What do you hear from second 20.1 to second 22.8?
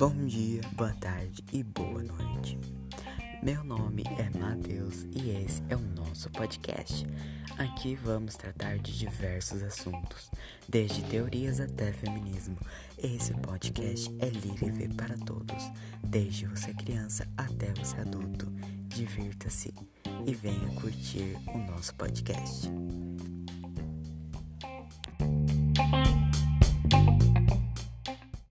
e venha curtir o nosso podcast.